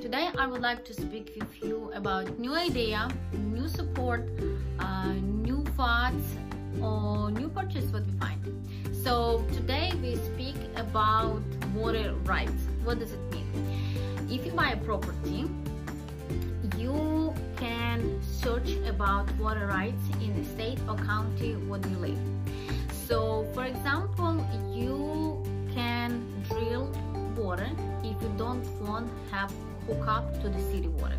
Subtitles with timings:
[0.00, 4.28] today I would like to speak with you about new idea, new support,
[4.78, 6.24] uh, new thoughts
[6.80, 8.40] or new purchase what we find.
[8.92, 11.42] So today we speak about
[11.74, 12.62] water rights.
[12.84, 13.48] What does it mean?
[14.30, 15.50] If you buy a property,
[16.76, 22.18] you can search about water rights in the state or county where you live.
[23.06, 25.42] So for example, you
[25.74, 26.92] can drill
[27.36, 27.70] water
[28.22, 29.52] you don't want have
[29.86, 31.18] hook up to the city water.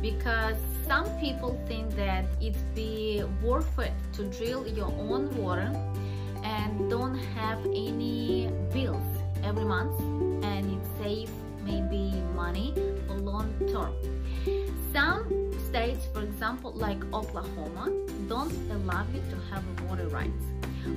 [0.00, 5.72] Because some people think that it's be worth it to drill your own water
[6.42, 9.06] and don't have any bills
[9.42, 9.98] every month
[10.44, 11.30] and it save
[11.64, 12.74] maybe money
[13.06, 13.94] for long term.
[14.92, 17.90] Some states for example like oklahoma
[18.28, 20.44] don't allow you to have a water rights.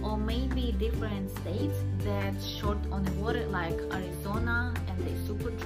[0.03, 4.66] Or maybe different states that short on the water like Arizona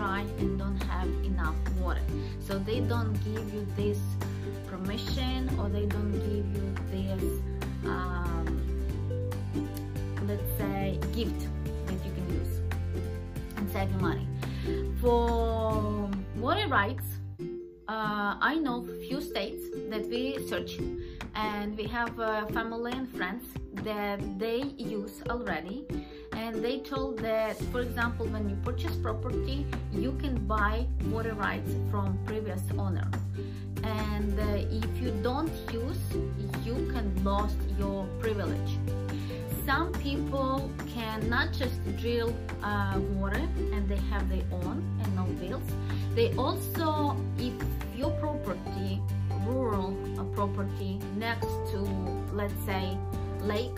[0.02, 2.02] and don't have enough water.
[2.40, 4.00] So they don't give you this
[4.68, 7.24] permission or they don't give you this
[7.86, 8.64] um,
[10.28, 11.48] let's say gift
[11.86, 12.62] that you can use
[13.58, 14.28] and save money.
[15.00, 17.06] For water rights
[17.88, 20.80] uh, I know few states that we search
[21.36, 23.44] and we have uh, family and friends
[23.84, 25.86] that they use already
[26.42, 31.72] and they told that for example when you purchase property you can buy water rights
[31.92, 33.08] from previous owner.
[33.84, 36.04] And uh, if you don't use
[36.66, 38.72] you can lose your privilege.
[39.66, 45.26] Some people can not just drill uh, water and they have their own and no
[45.42, 45.70] bills.
[46.16, 47.54] They also if
[47.96, 49.00] your property
[49.46, 49.96] rural
[50.36, 51.80] property next to
[52.34, 52.98] let's say
[53.42, 53.78] lake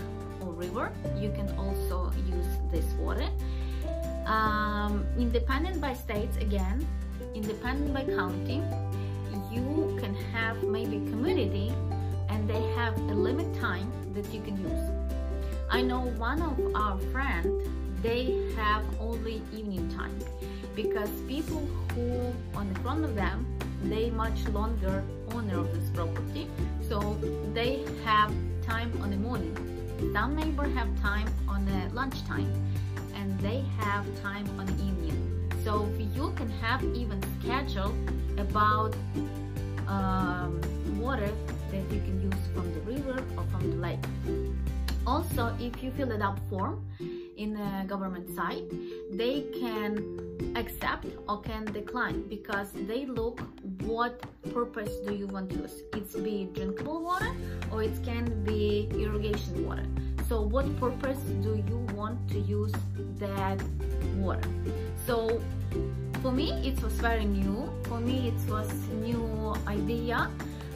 [0.66, 3.30] river you can also use this water.
[4.26, 6.88] Um, independent by states again
[7.36, 8.62] independent by county
[9.54, 11.72] you can have maybe community
[12.30, 14.90] and they have a limit time that you can use.
[15.70, 17.68] I know one of our friends
[18.02, 20.18] they have only evening time
[20.76, 23.46] because people who on the front of them
[23.84, 25.04] they much longer
[25.34, 26.48] owner of this property.
[26.90, 27.18] So
[27.54, 28.32] they have
[28.66, 29.73] time on the morning
[30.12, 32.52] some neighbor have time on the lunchtime
[33.16, 35.50] and they have time on the evening.
[35.64, 37.94] So you can have even schedule
[38.38, 38.96] about
[39.88, 40.60] um,
[41.00, 41.32] water
[41.72, 44.04] that you can use from the river or from the lake.
[45.06, 46.86] Also if you fill it up form
[47.38, 48.68] in the government site
[49.22, 49.92] they can
[50.56, 53.42] accept or can decline because they look
[53.82, 54.24] what
[54.54, 55.76] purpose do you want to use.
[55.94, 57.32] It's be drinkable water
[57.72, 59.86] or it can be irrigation water.
[60.30, 62.74] So what purpose do you want to use
[63.20, 63.62] that
[64.18, 64.50] water?
[65.06, 65.42] So
[66.22, 67.70] for me it was very new.
[67.84, 68.72] For me it was
[69.04, 70.30] new idea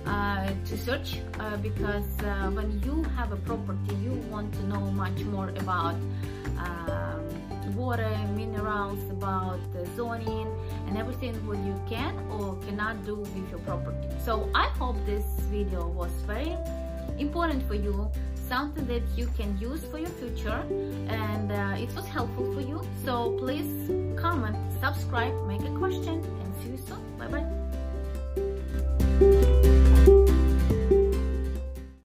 [0.06, 4.84] uh, to search uh, because uh, when you have a property you want to know
[4.92, 5.96] much more about
[6.58, 9.60] um, water minerals about
[9.96, 10.48] zoning
[10.88, 14.08] and everything what you can or cannot do with your property.
[14.24, 16.56] So i hope this video was very
[17.18, 18.10] important for you
[18.48, 20.64] something that you can use for your future
[21.08, 22.82] and uh, it was helpful for you.
[23.04, 27.02] So please comment subscribe make a question and see you soon.
[27.18, 27.28] Bye
[29.68, 29.84] bye